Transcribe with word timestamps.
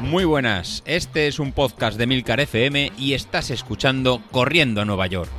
Muy 0.00 0.24
buenas, 0.24 0.82
este 0.86 1.26
es 1.26 1.40
un 1.40 1.52
podcast 1.52 1.98
de 1.98 2.06
Milcar 2.06 2.38
FM 2.40 2.92
y 2.96 3.14
estás 3.14 3.50
escuchando 3.50 4.22
Corriendo 4.30 4.80
a 4.80 4.84
Nueva 4.84 5.08
York. 5.08 5.30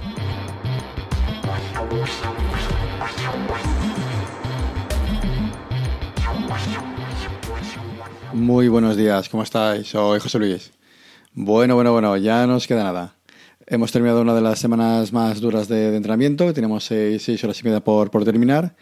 Muy 8.33 8.67
buenos 8.67 8.97
días, 8.97 9.29
¿cómo 9.29 9.43
estáis? 9.43 9.87
Soy 9.87 10.19
José 10.19 10.37
Luis. 10.37 10.71
Bueno, 11.33 11.75
bueno, 11.75 11.93
bueno, 11.93 12.17
ya 12.17 12.45
nos 12.45 12.67
queda 12.67 12.83
nada. 12.83 13.15
Hemos 13.65 13.91
terminado 13.91 14.21
una 14.21 14.35
de 14.35 14.41
las 14.41 14.59
semanas 14.59 15.13
más 15.13 15.39
duras 15.39 15.67
de, 15.67 15.95
entrenamiento, 15.95 16.53
tenemos 16.53 16.83
seis, 16.83 17.43
horas 17.43 17.59
y 17.61 17.63
media 17.63 17.79
por, 17.79 18.11
por 18.11 18.25
terminar 18.25 18.75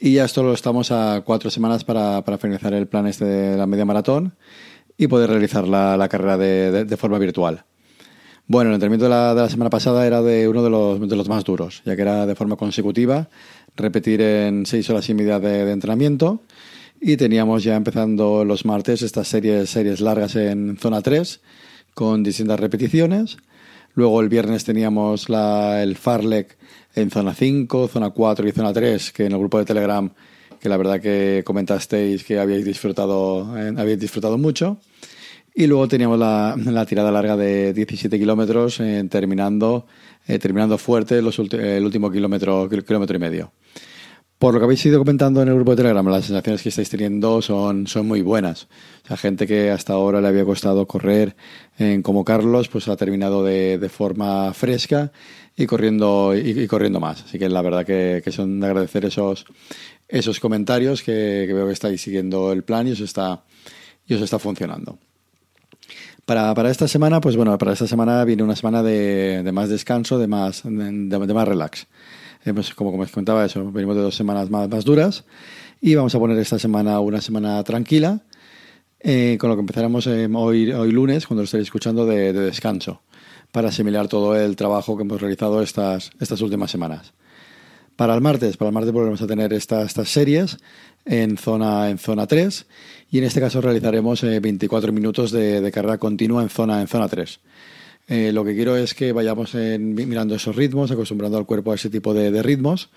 y 0.00 0.14
ya 0.14 0.28
solo 0.28 0.52
estamos 0.52 0.92
a 0.92 1.22
cuatro 1.24 1.50
semanas 1.50 1.84
para, 1.84 2.22
finalizar 2.38 2.72
el 2.74 2.86
plan 2.86 3.06
este 3.06 3.24
de 3.24 3.56
la 3.56 3.66
media 3.66 3.84
maratón 3.84 4.34
y 4.96 5.06
poder 5.06 5.30
realizar 5.30 5.66
la, 5.66 6.08
carrera 6.08 6.36
de, 6.36 6.96
forma 6.96 7.18
virtual. 7.18 7.64
Bueno, 8.46 8.70
el 8.70 8.74
entrenamiento 8.74 9.04
de 9.04 9.10
la, 9.10 9.48
semana 9.48 9.70
pasada 9.70 10.06
era 10.06 10.22
de 10.22 10.48
uno 10.48 10.62
de 10.62 10.70
los, 10.70 11.08
de 11.08 11.16
los 11.16 11.28
más 11.28 11.44
duros, 11.44 11.82
ya 11.84 11.96
que 11.96 12.02
era 12.02 12.26
de 12.26 12.34
forma 12.34 12.56
consecutiva, 12.56 13.28
repetir 13.76 14.20
en 14.20 14.66
seis 14.66 14.88
horas 14.90 15.08
y 15.08 15.14
media 15.14 15.38
de, 15.38 15.70
entrenamiento 15.70 16.42
y 17.00 17.16
teníamos 17.16 17.62
ya 17.62 17.76
empezando 17.76 18.44
los 18.44 18.64
martes 18.64 19.02
estas 19.02 19.28
series, 19.28 19.70
series 19.70 20.00
largas 20.00 20.34
en 20.36 20.76
zona 20.78 21.00
3 21.02 21.40
con 21.94 22.22
distintas 22.22 22.58
repeticiones. 22.58 23.36
Luego 23.98 24.20
el 24.20 24.28
viernes 24.28 24.62
teníamos 24.62 25.28
la, 25.28 25.82
el 25.82 25.96
Farlek 25.96 26.56
en 26.94 27.10
zona 27.10 27.34
5, 27.34 27.88
zona 27.88 28.10
4 28.10 28.46
y 28.46 28.52
zona 28.52 28.72
3, 28.72 29.10
que 29.10 29.26
en 29.26 29.32
el 29.32 29.38
grupo 29.38 29.58
de 29.58 29.64
Telegram 29.64 30.08
que 30.60 30.68
la 30.68 30.76
verdad 30.76 31.00
que 31.00 31.42
comentasteis 31.44 32.22
que 32.22 32.38
habíais 32.38 32.64
disfrutado, 32.64 33.58
eh, 33.58 33.74
habéis 33.76 33.98
disfrutado 33.98 34.38
mucho. 34.38 34.78
Y 35.52 35.66
luego 35.66 35.88
teníamos 35.88 36.16
la, 36.16 36.86
tirada 36.88 37.10
larga 37.10 37.36
de 37.36 37.72
17 37.72 38.20
kilómetros, 38.20 38.78
eh, 38.78 39.04
terminando, 39.10 39.88
eh, 40.28 40.38
terminando 40.38 40.78
fuerte 40.78 41.20
los 41.20 41.36
el 41.40 41.84
último 41.84 42.08
kilómetro 42.08 42.68
y 42.70 43.18
medio. 43.18 43.50
Por 44.38 44.54
lo 44.54 44.60
que 44.60 44.64
habéis 44.64 44.86
ido 44.86 44.98
comentando 44.98 45.42
en 45.42 45.48
el 45.48 45.54
grupo 45.56 45.72
de 45.72 45.78
Telegram, 45.78 46.06
las 46.06 46.26
sensaciones 46.26 46.62
que 46.62 46.68
estáis 46.68 46.88
teniendo 46.88 47.42
son, 47.42 47.88
son 47.88 48.06
muy 48.06 48.22
buenas. 48.22 48.68
Sea, 49.06 49.16
gente 49.16 49.48
que 49.48 49.70
hasta 49.70 49.94
ahora 49.94 50.20
le 50.20 50.28
había 50.28 50.44
costado 50.44 50.86
correr 50.86 51.34
en 51.76 52.02
como 52.02 52.24
Carlos, 52.24 52.68
pues 52.68 52.86
ha 52.86 52.96
terminado 52.96 53.42
de, 53.42 53.78
de 53.78 53.88
forma 53.88 54.54
fresca 54.54 55.10
y 55.56 55.66
corriendo, 55.66 56.36
y, 56.36 56.68
corriendo 56.68 57.00
más. 57.00 57.24
Así 57.24 57.36
que 57.36 57.48
la 57.48 57.62
verdad 57.62 57.84
que, 57.84 58.22
que 58.24 58.30
son 58.30 58.60
de 58.60 58.66
agradecer 58.68 59.04
esos, 59.04 59.44
esos 60.06 60.38
comentarios 60.38 61.02
que, 61.02 61.50
veo 61.52 61.66
que 61.66 61.72
estáis 61.72 62.00
siguiendo 62.00 62.52
el 62.52 62.62
plan 62.62 62.86
y 62.86 62.92
os 62.92 63.00
está, 63.00 63.42
y 64.06 64.14
os 64.14 64.22
está 64.22 64.38
funcionando. 64.38 64.98
Para, 66.24 66.54
para, 66.54 66.70
esta 66.70 66.86
semana, 66.86 67.20
pues 67.20 67.36
bueno, 67.36 67.58
para 67.58 67.72
esta 67.72 67.88
semana 67.88 68.24
viene 68.24 68.44
una 68.44 68.54
semana 68.54 68.84
de, 68.84 69.42
de 69.42 69.52
más 69.52 69.68
descanso, 69.68 70.18
de 70.18 70.28
más, 70.28 70.62
de, 70.62 71.34
más 71.34 71.48
relax. 71.48 71.88
Eh, 72.44 72.54
pues 72.54 72.74
como, 72.74 72.90
como 72.90 73.02
os 73.02 73.10
comentaba, 73.10 73.44
eso, 73.44 73.70
venimos 73.70 73.96
de 73.96 74.02
dos 74.02 74.14
semanas 74.14 74.50
más, 74.50 74.68
más 74.68 74.84
duras 74.84 75.24
y 75.80 75.94
vamos 75.94 76.14
a 76.14 76.18
poner 76.18 76.38
esta 76.38 76.58
semana 76.58 77.00
una 77.00 77.20
semana 77.20 77.62
tranquila, 77.64 78.22
eh, 79.00 79.36
con 79.40 79.50
lo 79.50 79.56
que 79.56 79.60
empezaremos 79.60 80.06
eh, 80.06 80.28
hoy, 80.32 80.72
hoy 80.72 80.92
lunes, 80.92 81.26
cuando 81.26 81.42
lo 81.42 81.44
estéis 81.44 81.64
escuchando, 81.64 82.06
de, 82.06 82.32
de, 82.32 82.40
descanso, 82.40 83.02
para 83.52 83.68
asimilar 83.68 84.08
todo 84.08 84.36
el 84.36 84.56
trabajo 84.56 84.96
que 84.96 85.02
hemos 85.02 85.20
realizado 85.20 85.62
estas, 85.62 86.10
estas 86.18 86.40
últimas 86.40 86.70
semanas. 86.70 87.12
Para 87.98 88.14
el 88.14 88.20
martes, 88.20 88.56
para 88.56 88.68
el 88.68 88.74
martes 88.74 88.92
volveremos 88.92 89.20
a 89.22 89.26
tener 89.26 89.52
estas 89.52 89.92
series 89.92 90.58
en 91.04 91.36
zona, 91.36 91.90
en 91.90 91.98
zona 91.98 92.28
3 92.28 92.66
y 93.10 93.18
en 93.18 93.24
este 93.24 93.40
caso 93.40 93.60
realizaremos 93.60 94.22
24 94.22 94.90
eh, 94.90 94.92
minutos 94.92 95.32
de, 95.32 95.68
carrera 95.72 95.98
continua 95.98 96.42
en 96.42 96.48
zona, 96.48 96.80
en 96.80 96.86
zona 96.86 97.08
3. 97.08 97.40
Eh, 98.08 98.32
lo 98.32 98.44
que 98.44 98.54
quiero 98.54 98.76
es 98.76 98.94
que 98.94 99.12
vayamos 99.12 99.54
mirando 99.54 100.34
esos 100.34 100.56
ritmos, 100.56 100.90
acostumbrando 100.90 101.36
al 101.38 101.46
cuerpo 101.46 101.72
a 101.72 101.74
ese 101.74 101.90
tipo 101.90 102.14
de, 102.14 102.42
ritmos, 102.42 102.90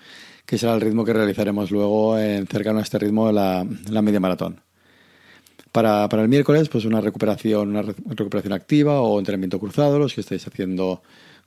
que 0.46 0.58
será 0.58 0.74
el 0.74 0.80
ritmo 0.80 1.04
que 1.04 1.12
realizaremos 1.12 1.70
luego 1.70 2.18
en 2.18 2.46
cercano 2.46 2.78
a 2.78 2.82
este 2.82 2.98
ritmo 2.98 3.30
la, 3.30 3.66
la 3.90 4.02
media 4.02 4.20
maratón. 4.20 4.60
Para, 5.70 6.08
para, 6.08 6.22
el 6.22 6.28
miércoles, 6.28 6.68
pues 6.68 6.84
una 6.84 7.00
recuperación, 7.00 7.68
una 7.70 7.82
recuperación 7.82 8.52
activa 8.52 9.00
o 9.00 9.18
entrenamiento 9.18 9.58
cruzado, 9.58 9.98
los 9.98 10.14
que 10.14 10.22
estáis 10.22 10.46
haciendo 10.46 11.02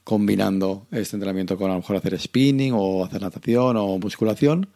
combinando 0.05 0.85
este 0.91 1.15
entrenamiento 1.15 1.57
con 1.57 1.71
a 1.71 1.73
lo 1.73 1.79
mejor 1.79 1.97
hacer 1.97 2.17
spinning 2.17 2.73
o 2.75 3.03
hacer 3.03 3.21
natación 3.21 3.75
o 3.75 3.97
musculación. 3.97 4.69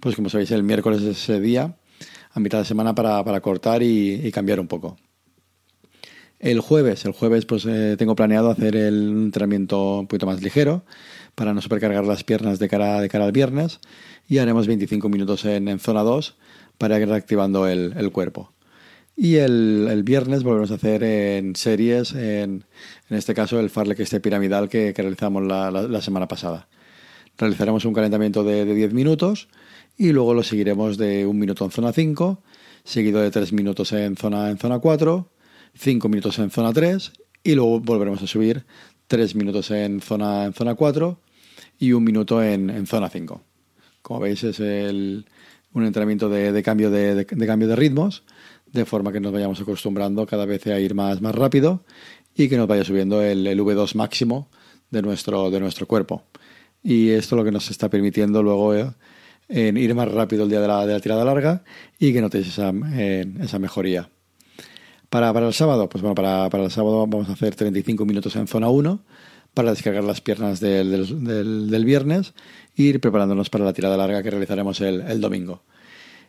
Pues 0.00 0.16
como 0.16 0.28
sabéis, 0.28 0.50
el 0.50 0.64
miércoles 0.64 1.00
es 1.02 1.16
ese 1.16 1.40
día, 1.40 1.76
a 2.32 2.40
mitad 2.40 2.58
de 2.58 2.64
semana, 2.64 2.94
para, 2.94 3.40
cortar 3.40 3.82
y, 3.82 4.30
cambiar 4.32 4.58
un 4.58 4.66
poco. 4.66 4.96
El 6.40 6.60
jueves, 6.60 7.04
el 7.04 7.12
jueves 7.12 7.46
pues 7.46 7.64
eh, 7.66 7.96
tengo 7.96 8.16
planeado 8.16 8.50
hacer 8.50 8.76
el 8.76 9.08
entrenamiento 9.08 10.00
un 10.00 10.06
poquito 10.06 10.26
más 10.26 10.42
ligero 10.42 10.84
para 11.34 11.54
no 11.54 11.60
supercargar 11.60 12.04
las 12.04 12.24
piernas 12.24 12.58
de 12.58 12.68
cara, 12.68 13.00
de 13.00 13.08
cara 13.08 13.24
al 13.24 13.32
viernes 13.32 13.80
y 14.28 14.38
haremos 14.38 14.66
25 14.66 15.08
minutos 15.08 15.44
en, 15.44 15.78
zona 15.78 16.02
2 16.02 16.36
para 16.78 16.98
ir 16.98 17.08
reactivando 17.08 17.66
el, 17.66 18.10
cuerpo. 18.12 18.52
Y 19.16 19.36
el, 19.36 20.02
viernes 20.04 20.42
volvemos 20.42 20.70
a 20.70 20.74
hacer 20.74 21.04
en 21.04 21.56
series, 21.56 22.12
en, 22.12 22.64
en 23.08 23.16
este 23.16 23.34
caso 23.34 23.60
el 23.60 23.70
farlek 23.70 24.00
este 24.00 24.20
piramidal 24.20 24.68
que, 24.68 24.92
realizamos 24.96 25.44
la, 25.44 25.70
la, 25.70 26.02
semana 26.02 26.26
pasada. 26.28 26.68
Realizaremos 27.38 27.84
un 27.84 27.94
calentamiento 27.94 28.44
de, 28.44 28.64
de 28.64 28.74
10 28.74 28.92
minutos 28.92 29.48
y 29.96 30.12
luego 30.12 30.34
lo 30.34 30.42
seguiremos 30.42 30.98
de 30.98 31.26
un 31.26 31.38
minuto 31.38 31.64
en 31.64 31.70
zona 31.70 31.92
5, 31.92 32.42
seguido 32.84 33.20
de 33.20 33.30
3 33.30 33.52
minutos 33.52 33.92
en 33.92 34.16
zona, 34.16 34.50
en 34.50 34.58
zona 34.58 34.78
4, 34.78 35.28
5 35.76 36.08
minutos 36.08 36.38
en 36.38 36.50
zona 36.50 36.72
3 36.72 37.12
y 37.42 37.54
luego 37.54 37.80
volveremos 37.80 38.22
a 38.22 38.26
subir 38.26 38.64
3 39.06 39.34
minutos 39.34 39.70
en 39.70 40.00
zona, 40.00 40.44
en 40.44 40.54
zona 40.54 40.74
4 40.74 41.20
y 41.78 41.92
un 41.92 42.04
minuto 42.04 42.42
en, 42.42 42.70
en 42.70 42.86
zona 42.86 43.08
5. 43.08 43.42
Como 44.02 44.20
veis 44.20 44.44
es 44.44 44.60
el, 44.60 45.26
un 45.72 45.84
entrenamiento 45.84 46.28
de, 46.28 46.52
de 46.52 46.62
cambio 46.62 46.90
de, 46.90 47.14
de, 47.14 47.46
cambio 47.46 47.68
de 47.68 47.76
ritmos 47.76 48.24
de 48.72 48.84
forma 48.84 49.12
que 49.12 49.20
nos 49.20 49.32
vayamos 49.32 49.60
acostumbrando 49.60 50.26
cada 50.26 50.46
vez 50.46 50.66
a 50.66 50.80
ir 50.80 50.94
más, 50.94 51.20
más 51.20 51.34
rápido 51.34 51.84
y 52.34 52.48
que 52.48 52.56
nos 52.56 52.66
vaya 52.66 52.84
subiendo 52.84 53.22
el, 53.22 53.46
el 53.46 53.60
V2 53.60 53.94
máximo 53.94 54.48
de 54.90 55.02
nuestro, 55.02 55.50
de 55.50 55.60
nuestro 55.60 55.86
cuerpo. 55.86 56.24
Y 56.82 57.10
esto 57.10 57.36
lo 57.36 57.44
que 57.44 57.52
nos 57.52 57.70
está 57.70 57.88
permitiendo 57.88 58.42
luego 58.42 58.74
eh, 58.74 58.92
ir 59.48 59.94
más 59.94 60.10
rápido 60.10 60.44
el 60.44 60.50
día 60.50 60.60
de 60.60 60.68
la, 60.68 60.86
de 60.86 60.92
la 60.92 61.00
tirada 61.00 61.24
larga 61.24 61.62
y 61.98 62.12
que 62.12 62.20
notéis 62.20 62.48
esa, 62.48 62.72
esa 63.40 63.58
mejoría. 63.58 64.10
Para, 65.14 65.32
para, 65.32 65.46
el 65.46 65.54
sábado, 65.54 65.88
pues 65.88 66.02
bueno, 66.02 66.16
para, 66.16 66.50
para, 66.50 66.64
el 66.64 66.72
sábado 66.72 67.06
vamos 67.06 67.28
a 67.28 67.34
hacer 67.34 67.54
35 67.54 68.04
minutos 68.04 68.34
en 68.34 68.48
zona 68.48 68.68
1 68.68 68.98
para 69.54 69.70
descargar 69.70 70.02
las 70.02 70.20
piernas 70.20 70.58
del, 70.58 70.90
del, 71.24 71.70
del, 71.70 71.84
viernes 71.84 72.34
e 72.76 72.82
ir 72.82 72.98
preparándonos 72.98 73.48
para 73.48 73.64
la 73.64 73.72
tirada 73.72 73.96
larga 73.96 74.24
que 74.24 74.30
realizaremos 74.30 74.80
el, 74.80 75.02
el 75.02 75.20
domingo. 75.20 75.62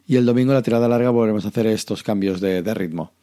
Y 0.05 0.17
el 0.17 0.25
domingo, 0.27 0.53
la 0.53 0.61
tirada 0.61 0.87
larga, 0.87 1.09
volveremos 1.09 1.45
a 1.45 1.47
hacer 1.47 1.65
estos 1.65 2.03
cambios 2.03 2.39
de, 2.39 2.61
de 2.61 2.73
ritmo. 2.75 3.13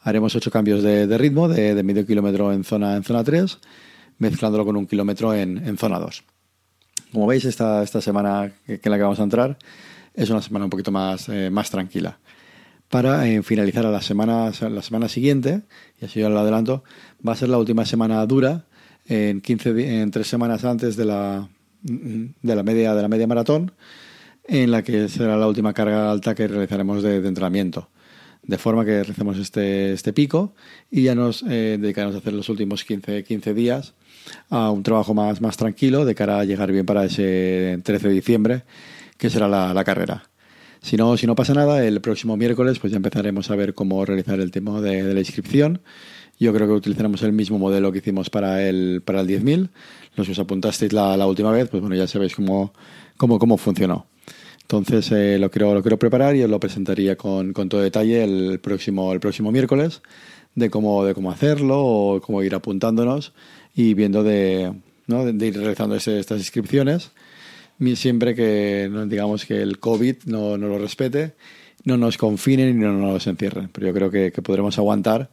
Haremos 0.00 0.34
ocho 0.36 0.50
cambios 0.50 0.82
de, 0.82 1.06
de 1.06 1.18
ritmo, 1.18 1.50
de, 1.50 1.74
de, 1.74 1.82
medio 1.82 2.06
kilómetro 2.06 2.50
en 2.50 2.64
zona, 2.64 2.96
en 2.96 3.04
zona 3.04 3.22
3, 3.22 3.58
mezclándolo 4.20 4.64
con 4.64 4.74
un 4.76 4.86
kilómetro 4.86 5.34
en, 5.34 5.58
en 5.58 5.76
zona 5.76 5.98
2. 5.98 6.24
Como 7.12 7.26
veis, 7.26 7.44
esta, 7.44 7.82
esta 7.82 8.00
semana 8.00 8.54
que, 8.64 8.80
en 8.82 8.90
la 8.90 8.96
que 8.96 9.02
vamos 9.02 9.20
a 9.20 9.24
entrar 9.24 9.58
es 10.14 10.30
una 10.30 10.40
semana 10.40 10.64
un 10.64 10.70
poquito 10.70 10.90
más, 10.90 11.28
eh, 11.28 11.50
más 11.50 11.70
tranquila. 11.70 12.18
Para 12.90 13.28
eh, 13.28 13.42
finalizar 13.44 13.86
a 13.86 13.90
la 13.92 14.02
semana, 14.02 14.50
la 14.68 14.82
semana 14.82 15.08
siguiente, 15.08 15.62
y 16.00 16.06
así 16.06 16.18
yo 16.18 16.28
lo 16.28 16.40
adelanto, 16.40 16.82
va 17.26 17.34
a 17.34 17.36
ser 17.36 17.48
la 17.48 17.56
última 17.56 17.86
semana 17.86 18.26
dura, 18.26 18.64
en, 19.06 19.40
15, 19.40 20.00
en 20.02 20.10
tres 20.10 20.26
semanas 20.26 20.64
antes 20.64 20.96
de 20.96 21.04
la, 21.04 21.48
de 21.82 22.56
la, 22.56 22.62
media, 22.64 22.92
de 22.96 23.02
la 23.02 23.08
media 23.08 23.28
maratón, 23.28 23.70
en 24.42 24.72
la 24.72 24.82
que 24.82 25.08
será 25.08 25.36
la 25.36 25.46
última 25.46 25.72
carga 25.72 26.10
alta 26.10 26.34
que 26.34 26.48
realizaremos 26.48 27.04
de, 27.04 27.20
de 27.20 27.28
entrenamiento. 27.28 27.88
De 28.42 28.58
forma 28.58 28.84
que 28.84 29.04
recemos 29.04 29.38
este, 29.38 29.92
este 29.92 30.12
pico 30.12 30.54
y 30.90 31.04
ya 31.04 31.14
nos 31.14 31.44
eh, 31.44 31.78
dedicaremos 31.80 32.16
a 32.16 32.18
hacer 32.18 32.32
los 32.32 32.48
últimos 32.48 32.84
15, 32.84 33.22
15 33.22 33.54
días 33.54 33.94
a 34.48 34.70
un 34.72 34.82
trabajo 34.82 35.14
más, 35.14 35.40
más 35.40 35.56
tranquilo 35.56 36.04
de 36.04 36.16
cara 36.16 36.40
a 36.40 36.44
llegar 36.44 36.72
bien 36.72 36.86
para 36.86 37.04
ese 37.04 37.78
13 37.84 38.08
de 38.08 38.14
diciembre, 38.14 38.62
que 39.16 39.30
será 39.30 39.46
la, 39.46 39.72
la 39.74 39.84
carrera. 39.84 40.29
Si 40.82 40.96
no, 40.96 41.16
si 41.16 41.26
no 41.26 41.34
pasa 41.34 41.52
nada, 41.52 41.84
el 41.86 42.00
próximo 42.00 42.36
miércoles 42.36 42.78
pues 42.78 42.90
ya 42.90 42.96
empezaremos 42.96 43.50
a 43.50 43.56
ver 43.56 43.74
cómo 43.74 44.04
realizar 44.04 44.40
el 44.40 44.50
tema 44.50 44.80
de, 44.80 45.14
la 45.14 45.20
inscripción. 45.20 45.80
Yo 46.38 46.54
creo 46.54 46.66
que 46.66 46.72
utilizaremos 46.72 47.22
el 47.22 47.32
mismo 47.32 47.58
modelo 47.58 47.92
que 47.92 47.98
hicimos 47.98 48.30
para 48.30 48.66
el, 48.66 49.02
para 49.04 49.20
el 49.20 49.28
10.000. 49.28 49.68
Los 50.16 50.26
que 50.26 50.32
os 50.32 50.38
apuntasteis 50.38 50.92
la, 50.94 51.26
última 51.26 51.50
vez, 51.52 51.68
pues 51.68 51.82
bueno, 51.82 51.96
ya 51.96 52.06
sabéis 52.06 52.34
cómo, 52.34 52.72
cómo, 53.18 53.38
cómo 53.38 53.58
funcionó. 53.58 54.06
Entonces 54.62 55.12
eh, 55.12 55.38
lo, 55.38 55.50
quiero, 55.50 55.74
lo 55.74 55.82
quiero 55.82 55.98
preparar 55.98 56.34
y 56.34 56.42
os 56.42 56.48
lo 56.48 56.58
presentaría 56.58 57.16
con, 57.16 57.52
con, 57.52 57.68
todo 57.68 57.82
detalle 57.82 58.24
el 58.24 58.58
próximo, 58.60 59.12
el 59.12 59.20
próximo 59.20 59.52
miércoles 59.52 60.00
de 60.54 60.70
cómo, 60.70 61.04
de 61.04 61.12
cómo 61.12 61.30
hacerlo 61.30 61.84
o 61.84 62.20
cómo 62.22 62.42
ir 62.42 62.54
apuntándonos 62.54 63.34
y 63.74 63.92
viendo 63.94 64.22
de, 64.22 64.72
¿no? 65.08 65.26
de, 65.26 65.32
de 65.34 65.46
ir 65.46 65.58
realizando 65.58 65.96
ese, 65.96 66.18
estas 66.18 66.38
inscripciones 66.38 67.10
siempre 67.96 68.34
que 68.34 68.90
digamos 69.06 69.46
que 69.46 69.60
el 69.60 69.78
COVID 69.78 70.16
no, 70.26 70.58
no, 70.58 70.68
lo 70.68 70.78
respete 70.78 71.34
no 71.84 71.96
nos 71.96 72.18
confinen 72.18 72.68
y 72.68 72.74
no 72.74 72.92
nos 72.92 73.26
encierren. 73.26 73.68
Pero 73.72 73.86
yo 73.88 73.94
creo 73.94 74.10
que, 74.10 74.42
podremos 74.42 74.78
aguantar 74.78 75.30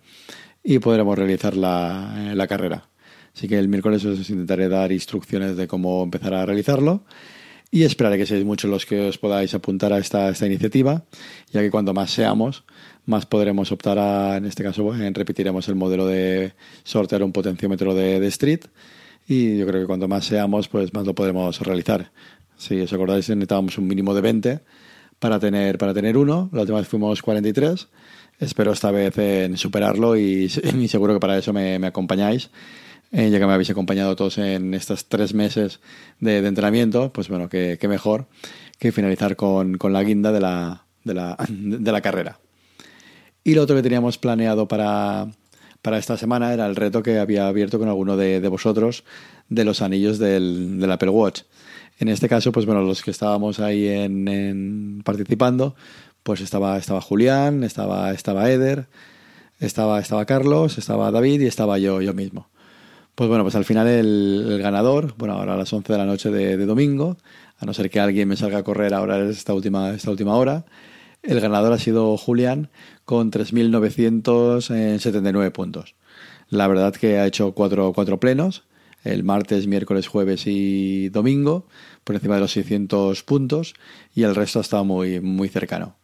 y 0.64 0.80
podremos 0.80 1.18
realizar 1.18 1.56
la, 1.56 2.32
la 2.34 2.48
carrera. 2.48 2.88
Así 3.36 3.48
que 3.48 3.60
el 3.60 3.68
miércoles 3.68 4.04
os 4.06 4.30
intentaré 4.30 4.68
dar 4.70 4.92
instrucciones 4.92 5.56
de 5.58 5.68
cómo 5.68 6.04
empezar 6.04 6.34
a 6.34 6.46
realizarlo 6.46 7.04
y 7.70 7.84
esperaré 7.84 8.18
que 8.18 8.26
seáis 8.26 8.46
muchos 8.46 8.72
los 8.72 8.86
que 8.86 9.08
os 9.08 9.18
podáis 9.18 9.54
apuntar 9.54 9.92
a 9.94 9.98
esta, 9.98 10.30
esta 10.30 10.46
iniciativa, 10.46 11.04
ya 11.52 11.62
que 11.62 11.70
cuanto 11.70 11.94
más 11.94 12.12
seamos, 12.12 12.64
más 13.06 13.26
podremos 13.26 13.72
optar 13.72 14.00
a, 14.00 14.38
en 14.38 14.46
este 14.46 14.64
caso, 14.64 14.92
repetiremos 14.92 15.68
el 15.68 15.76
modelo 15.76 16.08
de 16.08 16.54
sortear 16.84 17.24
un 17.24 17.32
potenciómetro 17.32 17.94
de, 17.94 18.20
de, 18.20 18.28
Street 18.28 18.62
y 19.28 19.58
yo 19.58 19.68
creo 19.68 19.82
que 19.82 19.88
cuanto 19.88 20.08
más 20.08 20.26
seamos, 20.26 20.68
pues 20.68 20.94
más 20.94 21.06
lo 21.06 21.14
podremos 21.14 21.60
realizar. 21.60 22.12
Si 22.57 22.81
os 22.81 22.92
acordáis, 22.92 23.30
necesitábamos 23.30 23.77
un 23.77 23.88
mínimo 23.88 24.13
de 24.13 24.21
20 24.21 24.59
para 25.19 25.39
tener, 25.39 25.77
para 25.77 25.94
tener 25.94 26.18
uno, 26.18 26.50
la 26.51 26.62
última 26.62 26.80
vez 26.80 26.88
fuimos 26.88 27.21
43, 27.21 27.88
espero 28.39 28.71
esta 28.71 28.92
vez 28.92 29.18
en 29.18 29.57
superarlo 29.57 30.15
y, 30.18 30.50
seguro 30.50 31.13
que 31.13 31.19
para 31.19 31.38
eso 31.38 31.54
me, 31.54 31.75
acompañáis. 31.86 32.50
Eh, 33.13 33.30
ya 33.30 33.39
que 33.39 33.45
me 33.45 33.54
habéis 33.54 33.69
acompañado 33.69 34.18
todos 34.18 34.38
en 34.38 34.74
estos 34.74 35.07
tres 35.07 35.33
meses 35.33 35.80
de, 36.19 36.39
entrenamiento, 36.45 37.13
pues 37.13 37.30
bueno, 37.30 37.48
qué, 37.48 37.80
mejor 37.88 38.27
que 38.80 38.92
finalizar 38.92 39.38
con, 39.38 39.77
la 39.81 40.03
guinda 40.03 40.33
de 40.33 40.42
la, 40.42 40.83
de, 41.06 41.13
la, 41.13 41.38
de 41.50 41.92
la, 41.92 42.01
carrera. 42.01 42.39
Y 43.45 43.56
lo 43.56 43.62
otro 43.62 43.77
que 43.77 43.81
teníamos 43.81 44.18
planeado 44.18 44.68
para, 44.68 45.30
para, 45.88 46.00
esta 46.00 46.18
semana 46.18 46.54
era 46.54 46.66
el 46.66 46.75
reto 46.75 47.01
que 47.01 47.18
había 47.18 47.48
abierto 47.48 47.80
con 47.80 47.88
alguno 47.88 48.18
de, 48.18 48.45
vosotros 48.50 49.06
de 49.48 49.63
los 49.63 49.81
anillos 49.81 50.19
del, 50.19 50.86
Apple 50.92 51.12
Watch. 51.12 51.44
En 51.98 52.10
este 52.10 52.28
caso, 52.28 52.51
pues 52.51 52.66
bueno, 52.66 52.81
los 52.81 53.01
que 53.01 53.12
estábamos 53.12 53.62
ahí 53.62 53.88
en, 53.88 55.01
participando, 55.06 55.75
pues 56.24 56.42
estaba, 56.42 56.78
estaba 56.78 57.00
Julián, 57.00 57.63
estaba, 57.63 58.12
estaba 58.12 58.51
Eder, 58.51 58.88
estaba, 59.62 60.01
estaba 60.01 60.25
Carlos, 60.25 60.78
estaba 60.78 61.10
David 61.10 61.39
y 61.39 61.45
estaba 61.45 61.78
yo, 61.80 62.01
yo 62.01 62.13
mismo. 62.13 62.50
Pues 63.16 63.30
bueno, 63.30 63.45
pues 63.45 63.56
al 63.56 63.63
final 63.63 63.88
el, 63.88 64.60
ganador, 64.62 65.16
bueno, 65.18 65.36
ahora 65.36 65.54
a 65.54 65.57
las 65.57 65.72
11 65.72 65.94
de 65.94 65.98
la 65.98 66.06
noche 66.06 66.30
de, 66.31 66.66
domingo, 66.66 67.16
a 67.60 67.66
no 67.66 67.74
ser 67.74 67.89
que 67.89 68.01
alguien 68.01 68.28
me 68.28 68.36
salga 68.36 68.57
a 68.57 68.63
correr 68.63 68.94
ahora 68.94 69.19
esta 69.30 69.54
última, 69.54 69.92
esta 69.92 70.12
última 70.12 70.36
hora, 70.36 70.66
el 71.24 71.40
ganador 71.40 71.74
ha 71.74 71.80
sido 71.80 72.16
Julián 72.18 72.69
con 73.06 73.31
3.979 73.31 75.52
puntos. 75.52 75.96
La 76.50 76.68
verdad 76.68 76.96
que 76.96 77.18
ha 77.18 77.25
hecho 77.25 77.54
cuatro, 77.54 77.92
cuatro 77.94 78.19
plenos, 78.19 78.64
el 79.04 79.24
martes, 79.24 79.68
miércoles, 79.68 80.08
jueves 80.08 80.44
y 80.46 81.10
domingo, 81.10 81.68
por 82.04 82.16
encima 82.16 82.36
de 82.36 82.42
los 82.42 82.52
600 82.52 83.24
puntos, 83.24 83.74
y 84.14 84.24
el 84.24 84.36
resto 84.36 84.60
ha 84.60 84.62
estado 84.62 84.86
muy, 84.86 85.19
muy 85.19 85.50
cercano. 85.50 85.96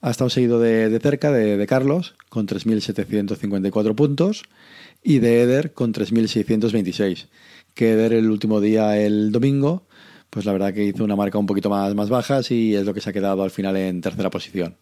Ha 0.00 0.10
estado 0.10 0.30
seguido 0.30 0.58
de, 0.58 0.98
cerca 1.02 1.30
de, 1.30 1.58
de 1.58 1.66
Carlos, 1.66 2.14
con 2.30 2.46
3.754 2.46 3.94
puntos, 3.94 4.44
y 5.02 5.18
de 5.18 5.42
Eder 5.42 5.74
con 5.74 5.92
3.626. 5.92 7.28
Que 7.74 7.92
Eder 7.92 8.14
el 8.14 8.30
último 8.30 8.60
día, 8.60 8.98
el 8.98 9.30
domingo, 9.30 9.86
pues 10.30 10.46
la 10.46 10.52
verdad 10.52 10.72
que 10.72 10.84
hizo 10.84 11.04
una 11.04 11.16
marca 11.16 11.38
un 11.38 11.46
poquito 11.46 11.68
más, 11.68 11.94
más 11.94 12.08
baja 12.08 12.40
y 12.48 12.74
es 12.74 12.84
lo 12.84 12.94
que 12.94 13.00
se 13.00 13.10
ha 13.10 13.12
quedado 13.12 13.42
al 13.42 13.50
final 13.50 13.76
en 13.76 14.00
tercera 14.00 14.30
posición. 14.30 14.76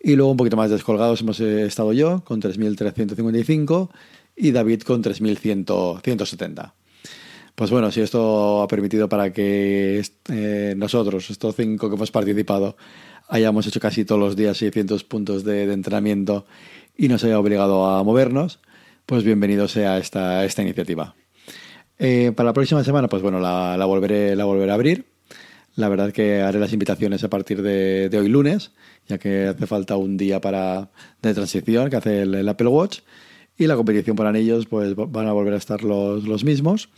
Y 0.00 0.14
luego 0.16 0.30
un 0.30 0.36
poquito 0.36 0.56
más 0.56 0.70
descolgados 0.70 1.20
hemos 1.20 1.40
estado 1.40 1.92
yo 1.92 2.22
con 2.24 2.40
3.355 2.40 3.90
y 4.36 4.52
David 4.52 4.82
con 4.82 5.02
3.170. 5.02 6.72
Pues 7.54 7.70
bueno, 7.70 7.90
si 7.90 8.00
esto 8.00 8.62
ha 8.62 8.68
permitido 8.68 9.08
para 9.08 9.32
que 9.32 10.02
eh, 10.28 10.74
nosotros, 10.76 11.30
estos 11.30 11.56
cinco 11.56 11.88
que 11.88 11.96
hemos 11.96 12.12
participado, 12.12 12.76
hayamos 13.28 13.66
hecho 13.66 13.80
casi 13.80 14.04
todos 14.04 14.20
los 14.20 14.36
días 14.36 14.56
600 14.58 15.02
puntos 15.02 15.42
de, 15.44 15.66
de 15.66 15.72
entrenamiento 15.72 16.46
y 16.96 17.08
nos 17.08 17.24
haya 17.24 17.38
obligado 17.38 17.86
a 17.86 18.04
movernos, 18.04 18.60
pues 19.06 19.24
bienvenido 19.24 19.66
sea 19.66 19.98
esta, 19.98 20.44
esta 20.44 20.62
iniciativa. 20.62 21.16
Eh, 21.98 22.32
para 22.34 22.48
la 22.48 22.52
próxima 22.52 22.84
semana, 22.84 23.08
pues 23.08 23.22
bueno, 23.22 23.40
la, 23.40 23.84
volveré, 23.84 24.36
la 24.36 24.44
volveré 24.44 24.70
a 24.70 24.74
abrir. 24.74 25.06
La 25.74 25.88
verdad 25.88 26.12
que 26.12 26.40
haré 26.40 26.58
las 26.58 26.72
invitaciones 26.72 27.22
a 27.24 27.30
partir 27.30 27.62
de, 27.62 28.10
hoy 28.12 28.28
lunes, 28.28 28.72
ya 29.06 29.18
que 29.18 29.46
hace 29.46 29.66
falta 29.66 29.96
un 29.96 30.16
día 30.16 30.40
para 30.40 30.90
de 31.22 31.34
transición 31.34 31.90
que 31.90 31.96
hace 31.96 32.22
el, 32.22 32.48
Apple 32.48 32.68
Watch. 32.68 33.00
Y 33.56 33.66
la 33.66 33.74
competición 33.74 34.14
por 34.14 34.26
anillos, 34.26 34.66
pues 34.66 34.94
van 34.94 35.26
a 35.26 35.32
volver 35.32 35.54
a 35.54 35.56
estar 35.56 35.82
los, 35.82 36.44
mismos. 36.44 36.90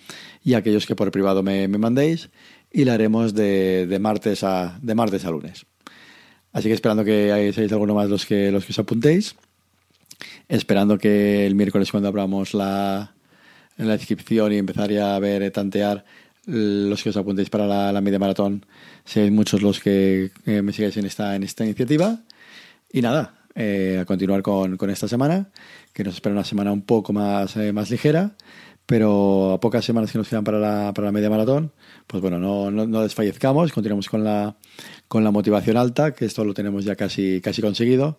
Y 0.45 0.55
aquellos 0.55 0.87
que 0.87 0.95
por 0.95 1.11
privado 1.11 1.43
me, 1.43 1.69
mandéis. 1.69 2.31
Y 2.71 2.85
la 2.85 2.95
haremos 2.95 3.35
de, 3.35 3.99
martes 4.01 4.45
a, 4.45 4.79
lunes. 5.31 5.67
Así 6.53 6.69
que 6.69 6.75
esperando 6.75 7.05
que 7.05 7.53
seáis 7.55 7.73
alguno 7.73 7.95
más 7.95 8.11
los 8.11 8.27
que 8.27 8.55
os 8.55 8.79
apuntéis 8.79 9.37
esperando 10.49 10.99
que 10.99 11.47
el 11.47 11.55
miércoles 11.55 11.91
cuando 11.91 12.09
abramos 12.09 12.55
la, 12.55 13.15
la 13.89 13.95
inscripción 13.95 14.53
y 14.53 14.59
empezaría 14.59 15.15
a 15.15 15.19
ver, 15.19 15.43
eh, 15.43 15.51
tantear 15.51 16.05
los 16.47 17.03
que 17.03 17.11
os 17.11 17.17
apuntéis 17.17 17.51
para 17.51 17.93
la, 17.93 18.01
media 18.01 18.19
maratón, 18.19 18.67
seáis 19.05 19.31
muchos 19.31 19.63
los 19.63 19.79
que 19.79 20.31
me 20.47 20.73
sigáis 20.73 20.97
en 20.97 21.07
esta, 21.07 21.37
en 21.37 21.43
esta 21.45 21.65
iniciativa. 21.65 22.19
Y 22.93 23.03
nada, 23.03 23.40
eh, 23.55 23.99
a 24.01 24.05
continuar 24.05 24.43
con, 24.43 24.77
con, 24.77 24.91
esta 24.91 25.09
semana, 25.09 25.51
que 25.93 26.05
nos 26.05 26.15
espera 26.15 26.35
una 26.35 26.45
semana 26.45 26.73
un 26.73 26.83
poco 26.83 27.13
más, 27.13 27.57
eh, 27.57 27.73
más 27.73 27.91
ligera, 27.91 28.37
pero 28.87 29.53
a 29.53 29.61
pocas 29.61 29.85
semanas 29.85 30.11
que 30.11 30.19
nos 30.19 30.29
quedan 30.29 30.45
para 30.45 30.59
la, 30.59 30.93
para 30.93 31.07
la 31.07 31.13
media 31.13 31.31
maratón, 31.31 31.73
pues 32.07 32.21
bueno, 32.21 32.39
no, 32.39 32.71
no, 32.71 33.03
desfallezcamos, 33.03 33.73
continuamos 33.73 34.09
con 34.09 34.25
la, 34.25 34.57
con 35.09 35.23
la 35.23 35.31
motivación 35.31 35.77
alta, 35.77 36.13
que 36.13 36.25
esto 36.25 36.45
lo 36.45 36.55
tenemos 36.55 36.85
ya 36.85 36.97
casi, 36.97 37.41
casi 37.41 37.63
conseguido 37.63 38.19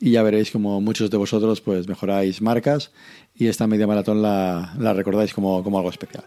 y 0.00 0.12
ya 0.12 0.22
veréis 0.22 0.50
como 0.50 0.80
muchos 0.80 1.10
de 1.10 1.16
vosotros 1.16 1.60
pues 1.60 1.88
mejoráis 1.88 2.40
marcas 2.42 2.92
y 3.34 3.48
esta 3.48 3.66
media 3.66 3.86
maratón 3.86 4.22
la, 4.22 4.74
la 4.78 4.92
recordáis 4.92 5.34
como, 5.34 5.62
como, 5.62 5.78
algo 5.78 5.90
especial. 5.90 6.24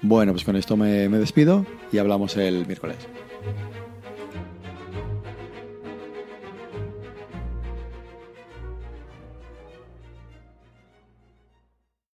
Bueno, 0.00 0.32
pues 0.32 0.44
con 0.44 0.56
esto 0.56 0.76
me, 0.76 1.08
me 1.08 1.18
despido 1.18 1.66
y 1.92 1.98
hablamos 1.98 2.36
el 2.36 2.66
miércoles. 2.66 2.96